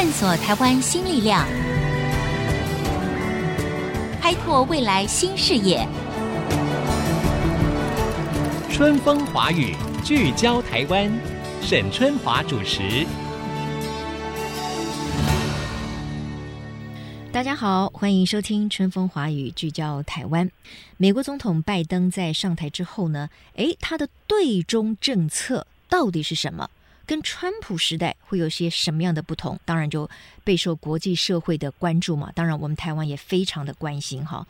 [0.00, 1.44] 探索台湾新力量，
[4.22, 5.84] 开拓未来新视野。
[8.70, 9.74] 春风华语，
[10.04, 11.10] 聚焦台湾，
[11.60, 13.04] 沈春华主持。
[17.32, 20.48] 大家好，欢迎收听《春风华语》，聚焦台湾。
[20.96, 26.70] 美国总统拜登在上台之后呢，诶，他的对中政策到底是什么？
[27.08, 29.58] 跟川普时代会有些什么样的不同？
[29.64, 30.08] 当然就
[30.44, 32.30] 备受国际社会的关注嘛。
[32.34, 34.46] 当然，我们台湾也非常的关心哈。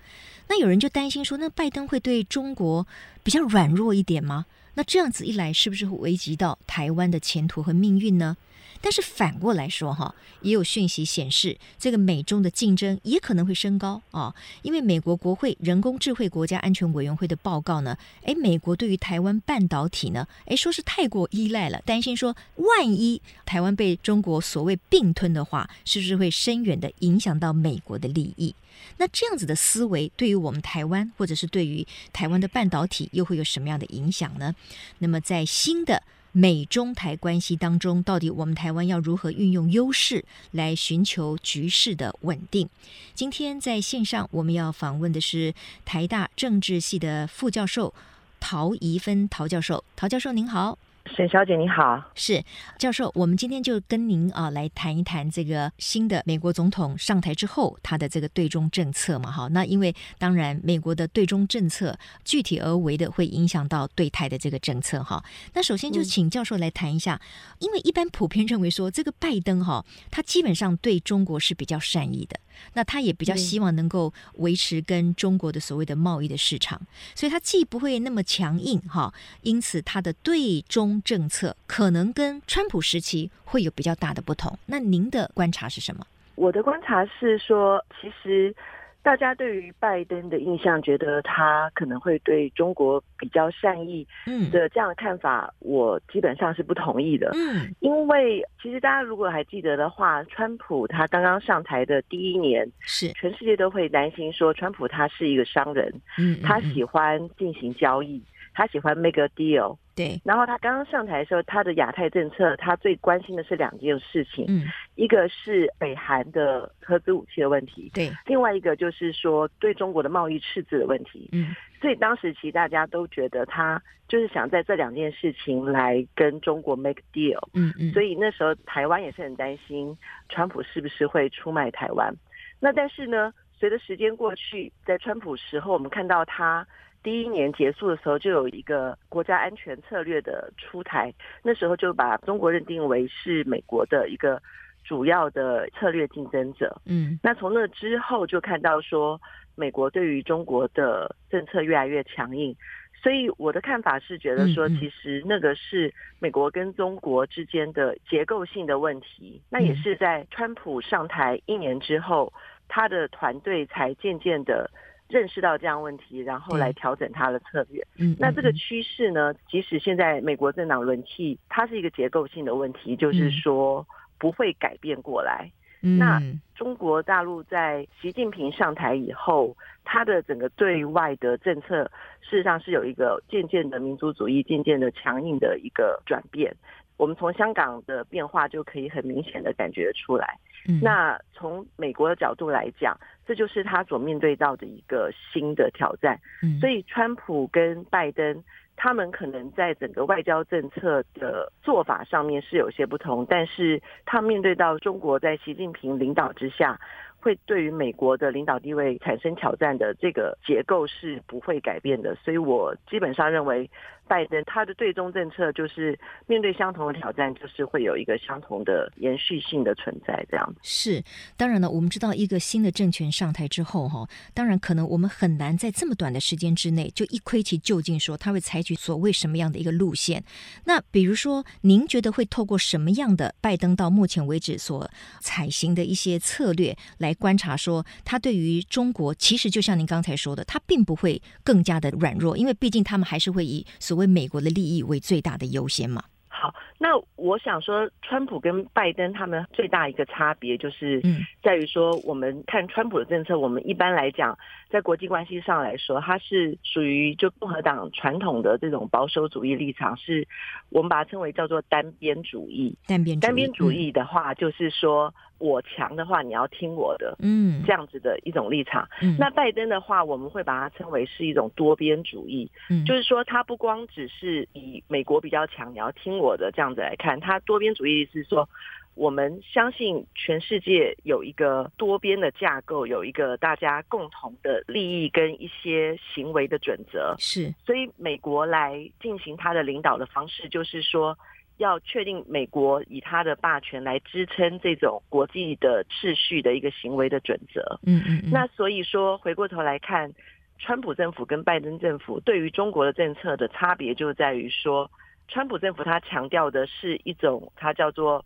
[0.48, 2.84] 那有人就担心说，那拜登会对中国
[3.22, 4.44] 比较软弱一点吗？
[4.74, 8.36] 那这样子一来，是不是会危及到台湾的前途和命运呢？
[8.80, 14.32] 但是反过来说，哈，也有讯息显示，这个美中的竞争也可能会升高啊。
[14.62, 28.54] 因为美国国会人工智慧国家安全委员会的报告呢，诶，美国对于台湾半导体呢，诶，说是太过依赖了，担心说，万一台湾被中国所谓并吞的话，是不是会深远的影响到美国的利益？
[28.96, 34.54] 那这样子的思维，对于我们台湾，或者是对于台湾的半导体，又会有什么样的影响呢？
[34.98, 42.68] 那么在新的美中台关系当中，到底我们台湾要如何运用优势来寻求局势的稳定？
[43.14, 45.54] 今天在线上我们要访问的是
[45.84, 47.94] 台大政治系的副教授
[48.40, 50.78] 陶怡芬陶教授，陶教授您好。
[51.16, 52.42] 沈小姐你好，是
[52.78, 65.22] 教授，我们今天就跟您啊来谈一谈这个新的美国总统上台之后他的这个对中政策嘛，哈，那因为当然美国的对中政策具体而为的会影响到对台的这个政策哈。
[65.54, 72.38] 那首先就请教授来谈一下，嗯、因为一般普遍认为说这个拜登哈，他基本上对中国是比较善意的。
[72.72, 76.80] 那他也比较希望能够维持跟中国的所谓的贸易的市场，
[77.14, 84.58] 所以他既不会那么强硬哈，因此他的对中政策可能跟川普时期会有比较大的不同。
[84.66, 86.06] 那您的观察是什么？
[86.34, 88.54] 我的观察是说，其实。
[89.00, 97.30] 大家对于拜登的印象，觉得他可能会对中国比较善意嗯的这样的看法，我基本上是不同意的。
[97.32, 108.20] 嗯，因为其实大家如果还记得的话，川普他刚刚上台的第一年，是全世界都会担心说，川普他是一个商人，嗯，他喜欢进行交易。
[108.52, 110.20] 他喜欢 make a deal，对。
[110.24, 114.62] 然后他刚刚上台的时候，他的亚太政策，他最关心的是两件事情，嗯，
[114.94, 118.08] 一个是北韩的核子武器的问题，对。
[118.24, 121.52] 另外一个就是说对中国的贸易赤字的问题，嗯。
[121.80, 127.90] 所以当时其实大家都觉得他就是想在这两件事情来跟中国 make deal，嗯嗯。
[127.92, 129.96] 所以那时候台湾也是很担心
[130.28, 132.14] 川普是不是会出卖台湾。
[132.60, 136.64] 那但是呢，随着时间过去，在川普时候，我们看到他。
[137.02, 141.12] 第一年结束的时候，就有一个国家安全策略的出台，
[141.42, 144.42] 那时候就把中国认定为是美国的一个
[144.84, 146.80] 主要的策略竞争者。
[146.86, 149.20] 嗯，那从那之后就看到说，
[149.54, 152.54] 美国对于中国的政策越来越强硬，
[153.00, 159.40] 所以我的看法是觉得说，其实那个是美国跟中国之间的结构性的问题。
[159.48, 162.32] 那也是在川普上台一年之后，
[162.66, 164.68] 他的团队才渐渐的。
[165.08, 167.82] 认识到这样问题，然后来调整它的策略。
[167.98, 173.86] 嗯，那这个趋势呢，即使现在美国政党轮替，它是一个结构性的问题，就是说
[174.18, 175.50] 不会改变过来。
[175.80, 176.20] 嗯，那
[176.54, 181.84] 中国大陆在习近平上台以后，他的整个对外的政策，
[182.20, 186.54] 事实上是有一个渐渐的民族主义、渐渐的强硬的一个转变。
[186.98, 190.36] 我们从香港的变化就可以很明显的感觉出来。
[190.68, 196.18] 嗯，那从美国的角度来讲，这就是他所面对到的一个新的挑战。
[196.42, 198.42] 嗯，所以川普跟拜登
[198.76, 206.78] 他们可能在整个外交政策的做法上面是有些不同，但是他面对到中国在习近平领导之下，
[207.20, 212.16] 会对于美国的领导地位产生挑战的这个结构是不会改变的。
[212.16, 213.70] 所以我基本上认为。
[214.08, 221.02] 拜登他的对中政策就是面对相同的挑战，就是会有一个相同的延续性的存在，这样是
[221.36, 230.24] 当然了，我们知道一个新的政权上台之后，哈，当然可能我们很难在这么短的时间之内就一窥其究竟，说他会采取所谓什么样的一个路线。
[230.64, 234.90] 那比如说，您觉得会透过什么样的拜登到目前为止所
[235.20, 246.02] 采行的一些策略来观察，说他对于中国其实就像您刚才说的，他并不会更加的软弱，因为毕竟他们还是会以所为美国的利益为最大的优先嘛？
[246.30, 251.02] 好，那我想说，川普跟拜登他们最大一个差别就是，
[251.42, 254.38] 在于说，我们看川普的政策，我们一般来讲，
[254.70, 260.28] 在国际关系上来说，它是属于就共和党传统的这种保守主义立场，是
[260.68, 262.78] 我们把它称为叫做单边主义。
[262.86, 268.88] 单边单边主义的话，就是说，我强的话，你要听我的，嗯，这样子的一种立场。
[269.00, 278.48] 嗯，那拜登的话，我们会把它称为是一种多边主义，嗯，就是说他不光只是以美国比较强，你要听我的这样子来看，他多边主义是说，
[278.94, 291.16] 我们相信全世界有一个多边的架构，有一个大家共同的利益跟一些行为的准则，是，所以美国来进行他的领导的方式，就是说。
[291.58, 297.78] 要确定美国以他的霸权来支撑这种国际的秩序的一个行为的准则。
[297.84, 298.30] 嗯嗯。
[298.32, 300.12] 那所以说，回过头来看，
[300.58, 304.90] 川普政府跟拜登政府对于中国的政策的差别就在于说，
[305.28, 308.24] 川普政府他强调的是一种，它叫做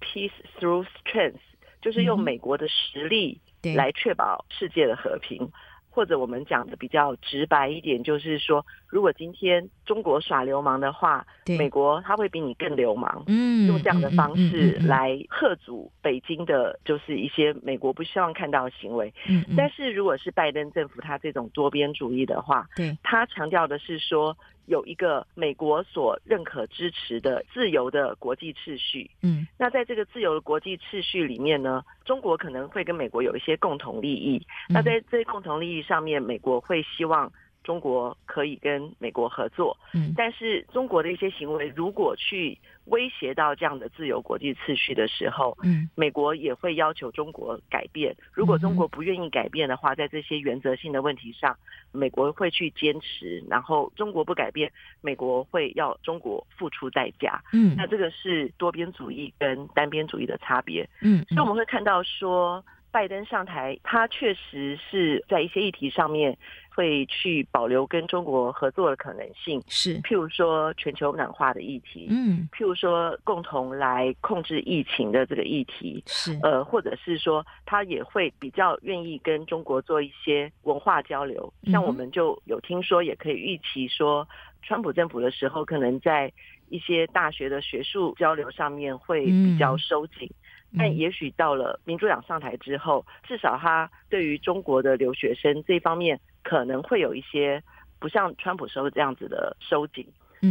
[0.00, 1.40] peace through strength，
[1.80, 3.40] 就是用美国的实力
[3.74, 5.48] 来确保世界的和平。
[5.94, 19.14] 或者我们讲的比较直白一点，就是说，如果今天中国耍流氓的话，美国他会比你更流氓，嗯，用这样的方式来贺阻北京的，就是一些美国不希望看到的行为。
[19.28, 24.36] 嗯，但是如果是拜登政府他这种多边主义的话，对，他强调的是说。
[24.66, 37.32] 有一个美国所认可支持的自由的国际秩序，嗯，那在这个自由的国际秩序里面呢，中国可能会跟美国有一些共同利益，那在这些共同利益上面，美国会希望。
[37.64, 48.14] 中国可以跟美国合作，嗯，但是中国的一些行为如果去威胁到这样的自由国际秩序的时候，嗯，美国也会要求中国改变。
[48.32, 51.56] 如果中国不愿意改变的话，在这些原则性的问题上，
[51.90, 53.42] 美国会去坚持。
[53.48, 54.70] 然后中国不改变，
[55.00, 57.42] 美国会要中国付出代价。
[57.54, 60.86] 嗯，那这个是多边主义跟单边主义的差别。
[61.00, 62.62] 嗯，所以我们会看到说，
[62.94, 66.38] 拜登上台，他确实是在一些议题上面。
[66.76, 69.96] 会去保留跟中国合作的可能性，是。
[70.02, 76.36] 譬如说全球暖化的议题，嗯，譬如说共同来控制疫情的这个议题，是。
[76.42, 84.26] 呃，或者是说他也会比较愿意跟中国做一些文化交流，像我们就有听说，也可以预期说，
[84.64, 86.32] 川普政府的时候，可能在
[86.70, 90.28] 一些大学的学术交流上面会比较收紧。
[90.76, 97.62] 但也许到了民主党上台之后，至少他对于中国的留学生这方面可能会有一些
[97.98, 100.06] 不像川普时候这样子的收紧。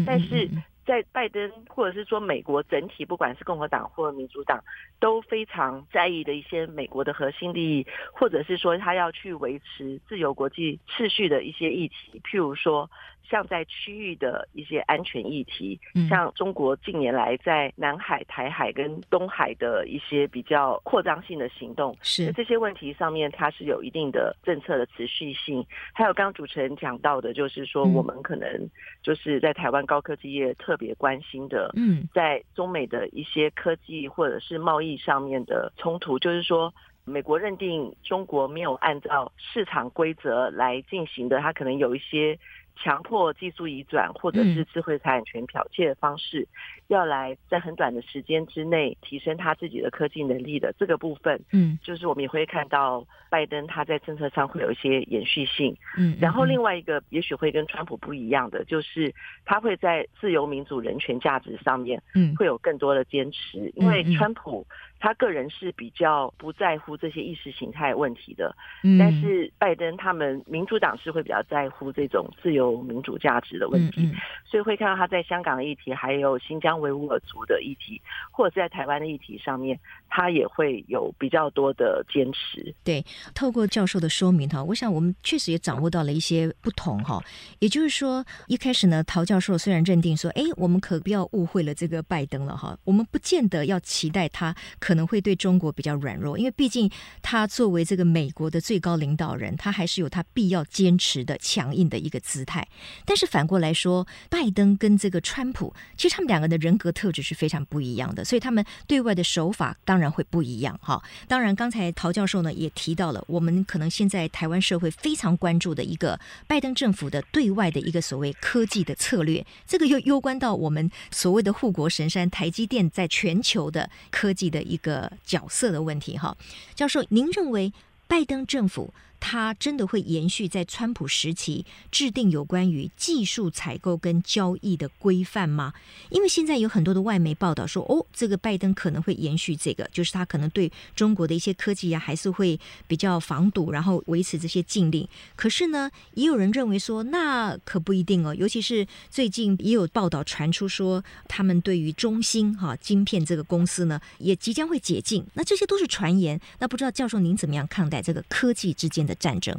[0.05, 0.49] 但是
[0.85, 4.63] 在拜登或者是说美国整体，不管是共和党或者民主党，
[4.99, 12.89] 都非常在意的一些美国的核心利益，或者是说他要去维持自由国际秩序的一些议题，譬如说。
[13.29, 25.65] 像在区域的一些安全议题，像中国近年来在南海、台海跟东海的一些比较扩张性的行动，是这些问题上面，它是有一定的政策的持续性。
[25.93, 28.69] 还有刚刚主持人讲到的，就是说我们可能
[29.01, 36.73] 就是在台湾高科技业特别关心的，嗯，在中美的一些科技或者是贸易上面的冲突，就是说
[37.05, 42.37] 美国认定中国没有按照市场规则来进行的，它可能有一些。
[42.75, 46.47] 强迫技术移转或者是智慧财产权剽窃的方式，嗯、
[46.87, 59.13] 要来在很短的时间之内提升他自己的科技能力的这个部分，嗯，就是我们也会看到拜登他在政策上会有一些延续性，嗯，然后另外一个也许会跟川普不一样的，就是
[59.45, 64.65] 他会在自由民主人权价值上面，嗯，会有更多的坚持，因为川普。
[65.03, 68.55] 他个人是比较不在乎这些意识形态问题的，
[68.85, 82.73] 嗯，但是拜登他们民主党是会比较在乎这种自由民主价值的问题，嗯嗯，所以会看到他在香港的议题，还有新疆维吾尔族的议题，或者是在台湾的议题上面，他也会有比较多的坚持。
[82.85, 83.03] 对，
[83.35, 87.21] 透过教授的说明哈，我想我们确实也掌握到了一些不同哈。
[87.59, 94.92] 也就是说，一开始呢，陶教授虽然认定说，哎，我们可不要误会了这个拜登了哈，我们不见得要期待他可。
[94.93, 96.87] 可能会对中国比较软弱，因为毕竟
[97.23, 102.67] 他作为这个美国的最高领导人，他还是有他必要坚持的强硬的一个姿态。
[103.03, 110.79] 但是反过来说，拜登跟这个川普，其实他们两个的人格特质是非常不一样的，所以他们对外的手法当然会不一样。
[110.83, 125.11] 哈，当然刚才陶教授呢也提到了，我们可能现在台湾社会非常关注的一个拜登政府的对外的一个所谓科技的策略，这个又攸关到我们所谓的护国神山台积电在全球的科技的一个。
[125.25, 126.37] 角色的问题哈，
[126.75, 127.73] 教授，您认为
[128.07, 128.93] 拜登政府
[129.25, 135.73] 它真的会延续在川普时期制定有关于技术采购跟交易的规范吗？
[136.09, 145.07] 因为现在有很多的外媒报道说，哦，这个拜登可能会延续这个，就是他可能对中国的一些科技、啊，还是会比较防堵，然后维持这些禁令。
[145.37, 148.35] 可是呢，也有人认为说，那可不一定哦。
[148.35, 155.25] 尤其是最近也有报道传出说，他们对于中芯哈晶片这个公司呢，也即将会解禁。
[155.35, 156.37] 那这些都是传言。
[156.59, 159.55] 那不知道教授您怎么样看待这个科技之间的战争？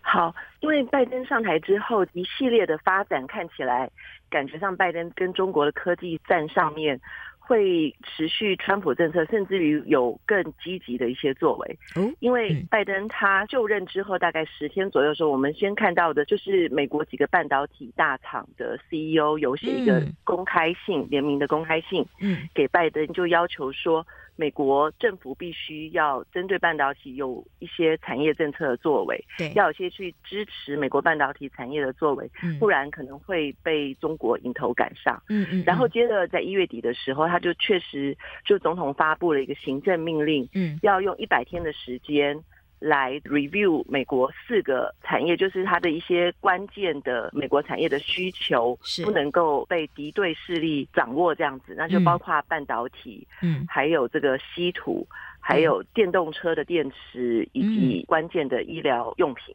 [0.00, 3.90] 好，因为拜登上台之后一系列的发展，看起来
[4.28, 7.00] 感觉上拜登跟中国的科技战上面。
[7.44, 11.78] 会持续川普政策，甚至于有更积极的一些作为。
[12.20, 24.06] 因为拜登他就任之后大概十天左右的时候，我们先看到的就是美国几个半导体大厂的 CEO 有写一个公开信，联名的公开信，嗯给拜登就要求说。
[24.36, 35.22] 美国政府必须要针对半导体有一些产业政策的作为，对，要有些去支持美国半导体产业的作为，不然可能会被中国迎头赶上。
[35.28, 35.62] 嗯嗯。
[35.66, 42.42] 然后接着在一月底的时候，他就确实就总统发布了一个行政命令，嗯，要用一百天的时间。
[42.82, 49.04] 来 review 美国四个产业，就是它的一些关键的美国产业的需求，是。
[49.04, 55.06] 不能够被敌对势力掌握这样子，那就包括半导体，嗯，还有这个稀土，
[55.38, 59.54] 还有电动车的电池，以及关键的医疗用品。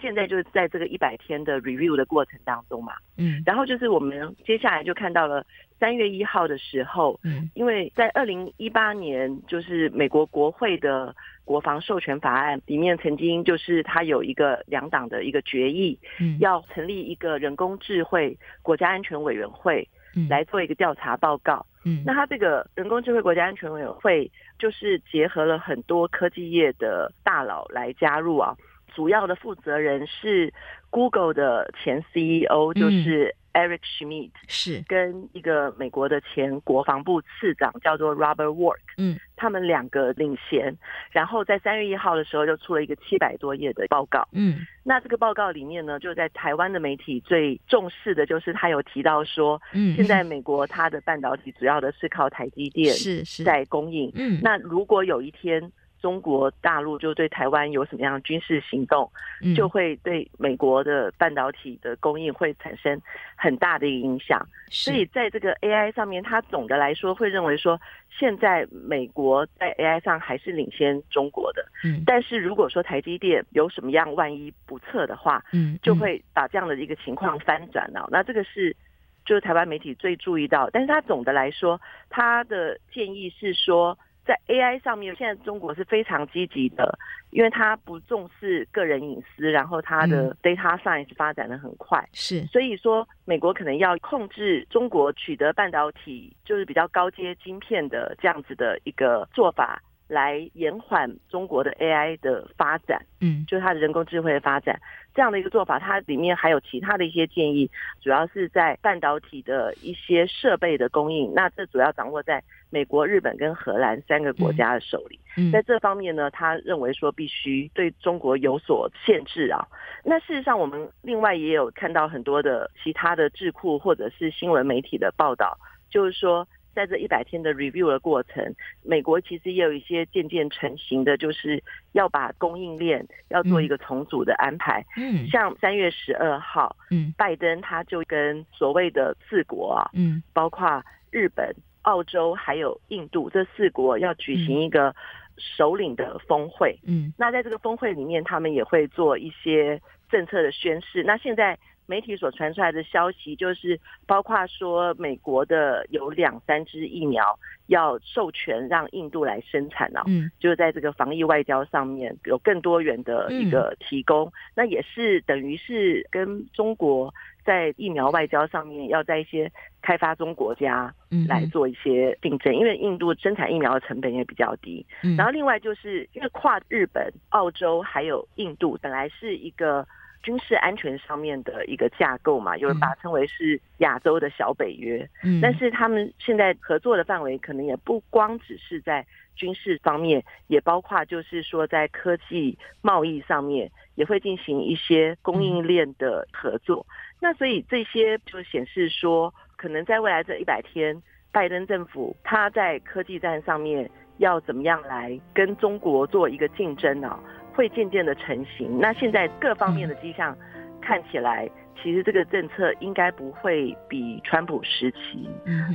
[0.00, 5.44] 现在就是在这个一百天的 review 的过程当中嘛，嗯，然后就是我们接下来就看到了
[5.78, 28.54] 三月一号的时候，嗯，因为在二零一八年，就是美国国会的国防授权法案里面，曾经就是它有一个两党的一个决议，嗯，要成立一个人工智慧国家安全委员会，嗯，来做一个调查报告，嗯，那它这个人工智慧国家安全委员会就是结合了很多科技业的大佬来加入啊。
[28.94, 30.52] 主要的负责人是
[30.90, 33.34] Google 的前 CEO，就是。
[33.54, 34.82] Eric Schmidt 是。
[34.88, 40.76] 跟一个美国的前国防部次长叫做 Robert Work，嗯，他们两个领衔，
[41.12, 53.44] 然后在三月一号的时候就出了一个七百多页的报告，嗯，那这个报告里面呢，就在台湾的媒体最重视的就是他有提到说，嗯，现在美国它的半导体主要的是靠台积电是是。
[53.44, 55.70] 在供应，嗯，那如果有一天。
[56.04, 59.10] 中国大陆就对台湾有什么样的军事行动，
[59.56, 63.00] 就会对美国的半导体的供应会产生
[63.34, 64.46] 很大的影响。
[64.68, 67.80] 所以在这个 AI 上面，他总的来说会认为说，
[68.10, 71.64] 现在美国在 AI 上还是领先中国的。
[71.82, 78.06] 嗯，但是如果说台积电有什么样万一不测的话，嗯，就会把这样的一个情况翻转了。
[78.10, 78.76] 那这个是
[79.24, 81.80] 就是台湾媒体最注意到，但是他总的来说，
[82.10, 83.98] 他的建议是说。
[84.24, 86.98] 在 AI 上面，现在中国是非常积极的，
[87.30, 99.82] 因为它不重视个人隐私，然后它的 data science 发展的很快，是、嗯，所以说美国可能要控制中国取得半导体，就是比较高阶晶片的这样子的一个做法。
[100.06, 104.78] 来延缓中国的 AI 的发展，嗯，就是它的人工智慧的发展，
[105.14, 107.70] 这样的一个做法，它里面还有其他的一些建议，
[108.02, 115.18] 主要是在半导体的一些设备的供应，那这主要掌握在美国、日本跟荷兰三个国家的手里。
[115.36, 119.66] 嗯，在这方面呢，他认为说必须对中国有所限制啊。
[120.04, 125.58] 那事实上，我们另外也有看到很多的其他的智库或者是新闻媒体的报道，
[125.88, 126.46] 就是说。
[126.74, 131.62] 在这一百天的 review 的过程，美国其实也有一些渐渐成型的，就是
[131.92, 134.84] 要把供应链要做一个重组的安排。
[134.96, 144.94] 嗯，像三月十二号，嗯，拜登他就跟所谓的四国啊，嗯，包括日本、澳洲还有印度这四国要举行一个
[145.38, 146.78] 首领的峰会。
[146.84, 151.02] 嗯，那在这个峰会里面，他们也会做一些政策的宣示。
[151.04, 151.58] 那现在。
[151.86, 167.12] 媒体所传出来的消息，就是包括说美国的有两三支疫苗要授权让印度来生产了，嗯，就是在这个防疫外交上面有更多元的一个提供，那也是等于是跟中国
[167.44, 169.50] 在疫苗外交上面要在一些
[169.82, 170.92] 开发中国家
[171.28, 174.84] 来做一些竞争，因为印度生产疫苗的成本也比较低，
[175.16, 179.86] 然后另外就是因为跨日本、澳洲还有印度本来是一个。
[180.24, 185.06] 军事安全上面的一个架构嘛，有人把它称为是亚洲的小北约。
[185.22, 196.86] 嗯，但是他们现在合作的范围可能也不光只是在军事方面，也包括就是说在科技贸易上面也会进行一些供应链的合作。
[197.20, 207.18] 那所以这些就显示说，可能在未来这一百天，拜登政府他在科技战上面要怎么样来跟中国做一个竞争呢？
[207.54, 208.78] 会渐渐的成型。
[208.78, 210.36] 那现在各方面的迹象
[210.80, 211.48] 看起来，
[211.82, 215.28] 其实这个政策应该不会比川普时期，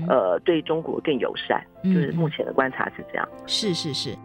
[0.07, 1.63] 呃，对中国更友善。
[1.83, 3.27] 就是目前的观察是这样。
[3.47, 4.15] 是是是。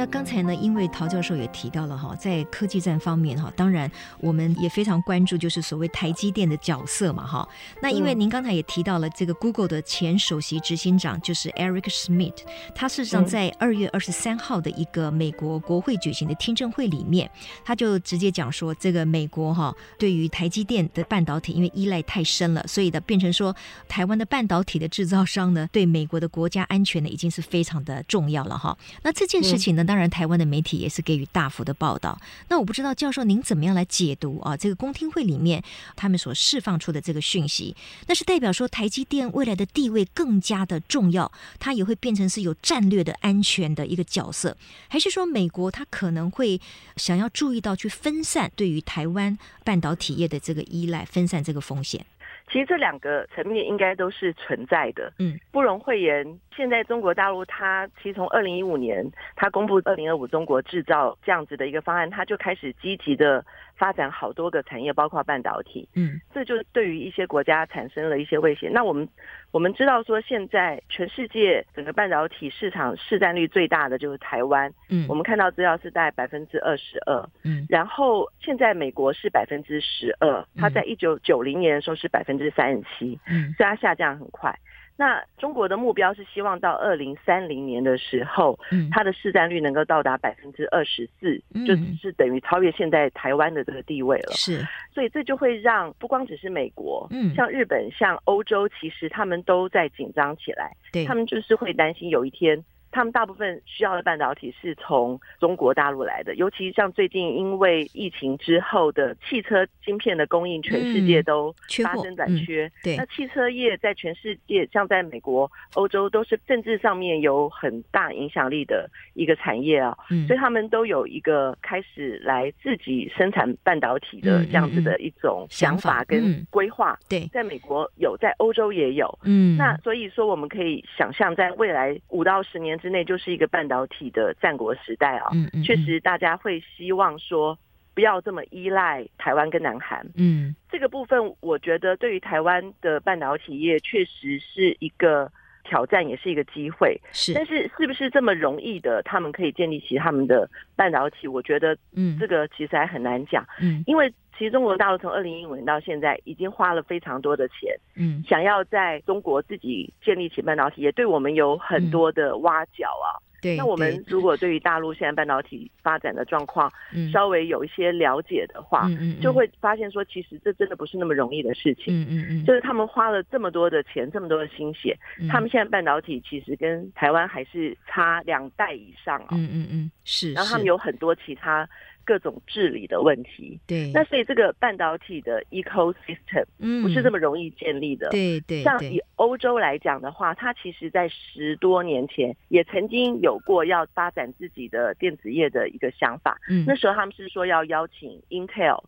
[0.00, 7.46] 那刚才呢，因为陶教授也提到了哈，在科技战方面哈，当然我们也非常关注，就是所谓台积电的角色嘛哈。
[7.82, 12.32] 那因为您刚才也提到了这个 Google 的前首席执行长就是 Eric Schmidt，
[12.74, 17.30] 他事实上在二月二十三号的一个美国国会举行的听证会里面，
[17.62, 23.54] 他就直接讲说，这个美国哈对于台积电的半导体因为依赖太深了，所以的变成说
[23.86, 28.74] 台湾的半导体的制造商呢，对美国的国家安全呢已经是非常的重要了哈。
[29.02, 29.84] 那这件事情呢？
[29.90, 32.16] 当然，台湾的媒体也是给予大幅的报道。
[32.46, 34.56] 那我不知道教授您怎么样来解读啊？
[34.56, 35.60] 这个公听会里面
[35.96, 37.74] 他们所释放出的这个讯息，
[38.06, 44.56] 那是代表说台积电未来的地位更加的重要，它也会变成是有战略的安全的一个角色，
[44.86, 46.60] 还是说美国它可能会
[46.94, 52.06] 想要注意到去分散对于台湾半导体业的这个依赖，分散这个风险？
[52.50, 55.12] 其实这两个层面应该都是存在的。
[55.18, 63.44] 嗯，不容讳言，现在中国大陆它其实从二零一五年它公布二零二五中国制造这样子的一个方案，它就开始积极的
[63.80, 65.88] 发展好多个产业，包括半导体。
[65.94, 68.68] 嗯，这就对于一些国家产生了一些威胁。
[68.68, 69.08] 那我们
[69.52, 74.70] 我们知道说，现在全世界整个半导体市场市占率最大的就是台湾。
[74.90, 77.26] 嗯，我们看到资料是在百分之二十二。
[77.42, 83.18] 嗯，然后现在美国是百分之十二，它在一九九零年的时候是百分之三十七。
[83.26, 84.54] 嗯，所以它下降很快。
[85.00, 94.32] 那中国的目标是希望到二零三零年的时候，嗯，它的市占率能够到达百分之二十四，就只是等于超越现在台湾的这个地位了。
[94.34, 102.62] 是，所以这就会让不光只是美国，嗯，像日本、像欧洲，其实他们都在紧张起来，对，他们就是会担心有一天。
[102.92, 111.54] 他们大部分需要的半导体是从中国大陆来的，尤其像最近因为疫情之后的汽车晶片的供应，全世界都
[111.84, 112.66] 发生短缺。
[112.66, 119.96] 嗯、对，那汽车业在全世界，像在美国、欧洲，都是政治上面有很大影响力的一个产业啊。
[120.10, 126.98] 嗯，所以他们都有一个开始来自己生产半导体的这样子的一种想法跟规划。
[127.08, 129.16] 对，在美国有，在欧洲也有。
[129.22, 132.79] 嗯，那所以说我们可以想象，在未来五到十年。
[132.80, 137.58] 之内就是一个半导体的战国时代啊，嗯嗯，确实大家会希望说
[137.94, 145.30] 不要这么依赖台湾跟南韩，嗯，这个部分我觉得对于台湾的半导体业确实是一个
[145.70, 151.28] 挑战，也是一个机会，是，但是是不是这么容易的，他们可以建立起他们的半导体？
[151.28, 154.12] 我觉得，嗯，这个其实还很难讲，嗯，因为。
[154.38, 163.20] 其实中国大陆从二零一五年到现在，已经花了非常多的钱，嗯，想要在中国自己建立起半导体，也对我们有很多的挖角啊。
[163.40, 166.70] 对，那我们如果对于大陆现在半导体发展的状况
[167.12, 171.94] 稍微有一些了解的话，嗯，就会发现说，其实这真的不是那么容易的事情。
[171.94, 174.96] 嗯嗯嗯，就是他们花了这么多的钱，这么多的心血，
[175.28, 179.28] 他们现在半导体其实跟台湾还是差两代以上啊。
[179.32, 180.32] 嗯嗯嗯，是。
[180.32, 181.68] 然后他们有很多其他。
[182.04, 186.44] 各种治理的问题，对，那所以这个半导体的 ecosystem
[186.82, 188.08] 不是这么容易建立的。
[188.08, 196.38] 嗯、对对，像以欧洲来讲的话，它其实在十多年前也曾经有过要发展自己的电子业的一个想法。
[196.48, 198.82] 嗯，那时候他们是说要邀请 Intel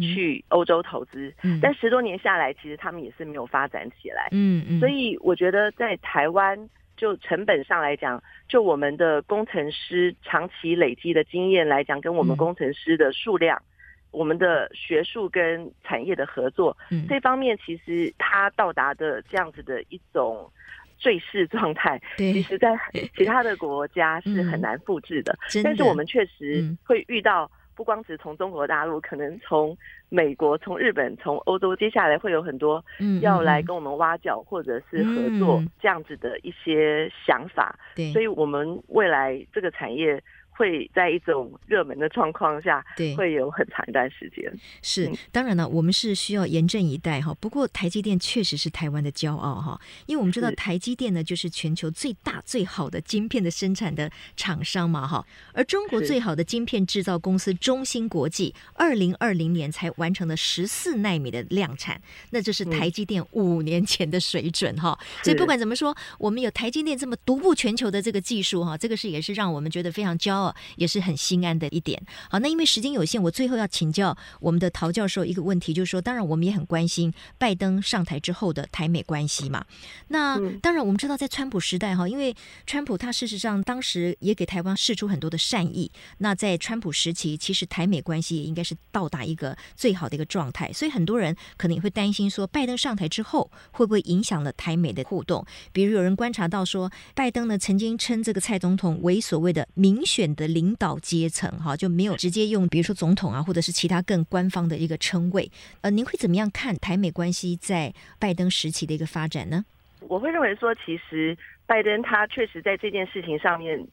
[0.00, 4.28] 去欧洲投资，嗯，但十多年下来，其实他们也是没有发展起来。
[4.32, 6.68] 嗯嗯，所以我觉得在台湾。
[6.98, 13.64] 就成本上来讲，就我们的工程师长期累积的经验来讲，跟我们工程师的数量，嗯、
[14.10, 20.50] 我们的学术跟产业的合作，嗯、这方面其实它到达的这样子的一种
[20.98, 22.76] 最适状态，其实在
[23.16, 25.38] 其他的国家是很难复制的。
[25.54, 27.50] 嗯、但是我们确实会遇到。
[27.78, 32.84] 不光只从中国大陆，可能从美国、从日本、从欧洲，接下来会有很多
[33.22, 37.78] 要来跟我们挖角或者是合作这样子的一些想法。
[37.94, 40.20] 对，所以我们未来这个产业。
[40.58, 44.52] 会在一种热门的状况下，对，会有很长一段时间。
[44.82, 47.32] 是，当然了，我们是需要严阵以待哈。
[47.38, 55.24] 不过台积电确实是台湾的骄傲哈，因为我们知道台积电呢，就是全球最大最好的晶片的生产的厂商嘛哈。
[55.52, 64.98] 而中国最好的晶片制造公司中芯国际，二零二零年才完成了十四纳米的量产，那这是台积电五年前的水准哈。
[65.22, 70.47] 所以不管怎么说，我们有台积电这么独步全球的这个技术哈，这个是也是让我们觉得非常骄傲。
[70.48, 72.00] 哦，也是很心安的一点。
[72.30, 79.64] 好，那因为时间有限，我最后要请教我们的陶教授一个问题，就是说，当然我们也很关心拜登上台之后的台美关系嘛。
[80.08, 82.34] 那、嗯、当然我们知道，在川普时代哈，因为
[82.66, 85.90] 川普他事实上当时也给台湾释出很多的善意。
[86.18, 95.44] 那在川普时期，其实台美关系也应该是到达一个最好的一个状态，所以很多人可能也会担心说，拜登上台之后会不会影响了台美的互动？
[95.72, 105.50] 比如有人观察到说，拜登呢曾经称这个蔡总统为所谓的民选的领导阶层，哈，就没有直接用比如说总统啊，或者是其他更官方的一个称谓。
[105.82, 109.64] 呃，您会怎么样看台美关系在拜登时期的一个发展呢？
[110.08, 113.84] 我会认为说，其实拜登他确实在这件事情上面。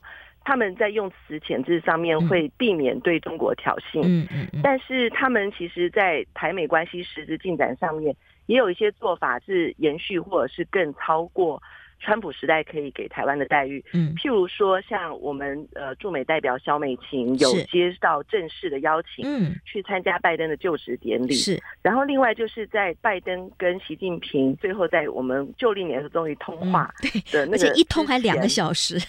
[0.47, 11.59] 他们在用词遣字上面会避免对中国挑衅，嗯嗯嗯，但是他们其实，在台美关系实质进展上面，也有一些做法是延续或者是更超过
[11.99, 13.83] 川普时代可以给台湾的待遇。
[13.93, 21.33] 嗯，譬如说，像我们呃驻美代表肖美琴有接到正式的邀请，嗯，去参加拜登的就职典礼。
[21.33, 26.93] 是，然后另外就是在拜登跟习近平最后在我们旧历年的时候终于通话
[27.31, 28.99] 的那个，而且一通还两个小时。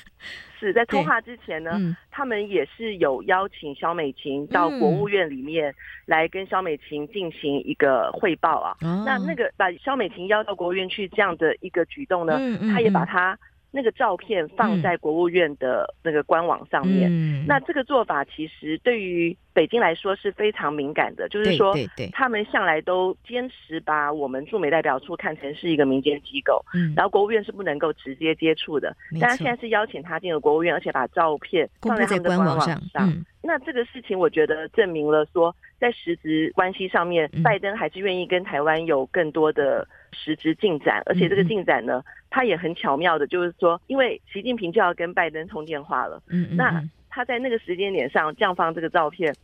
[0.59, 8.77] 是在通话之前呢，嗯、他们也是有邀请肖美琴到国务院里面来跟肖美琴进行一个汇报啊。
[8.83, 12.39] 嗯、那那个把肖美琴邀到国务院去这样的一个举动呢，
[12.73, 13.39] 他也把他。
[13.77, 21.75] 那个照片放在国务院的那个官网上面，嗯、那这个做法其实对于北京来说是非常敏感的，就是说，
[22.11, 42.03] 他们向来都坚持把我们驻美代表处看成是一个民间机构，嗯，然后国务院是不能够直接接触的，但他现在是邀请他进了国务院，而且把照片放在他们的官网上，嗯、那这个事情我觉得证明了说，在实质关系上面，拜登还是愿意跟台湾有更多的实质进展，而且这个进展呢，
[42.37, 49.35] 他也很巧妙的，就是说，因为习近平就要跟拜登通电话了，嗯，那他在那个时间点上这样放这个照片。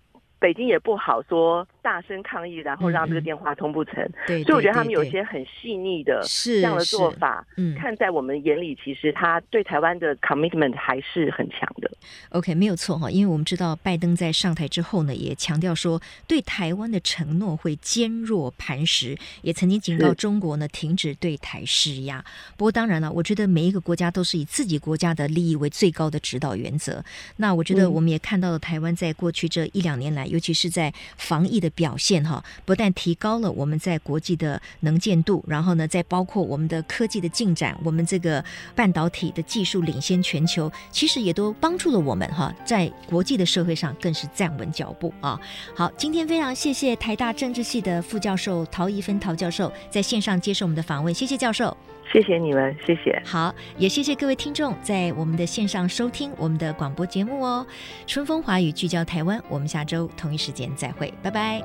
[0.42, 3.94] 北京也不好说大声抗议，然后让这个电话通不成。
[4.26, 11.88] 对，所以我觉得他们有一些很细腻的这样的做法，嗯，看在我们眼里，其实他对台湾的 commitment 还是很强的。
[12.30, 22.24] OK，没有错哈，因为我们知道拜登在上台之后呢，也强调说对台湾的承诺会坚若磐石，也曾经警告中国呢停止对台施压。
[22.56, 27.00] 不过当然了，我觉得每一个国家都是以自己国家的利益为最高的指导原则。
[27.36, 30.31] 那我觉得我们也看到了台湾在过去这一两年来。
[30.32, 38.42] 尤其是在防疫的表现哈，不但提高了我们在国际的能见度，然后呢，再包括我们的科技的进展，我们这个
[38.74, 45.38] 半导体的技术领先全球，其实也都帮助了我们哈，在国际的社会上更是站稳脚步啊。
[45.76, 51.76] 好，今天非常谢谢台大政治系的副教授陶怡芬陶教授在线上接受我们的访问，谢谢教授。
[52.10, 53.22] 谢谢你们，谢谢。
[53.24, 57.66] 好，也谢谢各位听众在我们的线上收听我们的广播节目哦。
[58.06, 61.62] 春风华语聚焦台湾，我们下周同一时间再会，拜拜。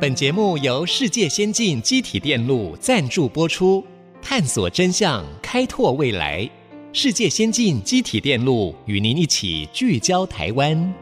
[0.00, 3.82] 本节目由世界先进机体电路赞助播出，
[4.20, 6.48] 探索真相，开拓未来。
[6.92, 10.94] 世界先进机体电路与您一起聚焦台湾。